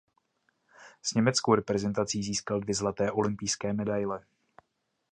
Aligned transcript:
S 1.01 1.13
německou 1.15 1.55
reprezentací 1.55 2.23
získal 2.23 2.59
dvě 2.59 2.75
zlaté 2.75 3.11
olympijské 3.11 3.73
medaile. 3.73 4.25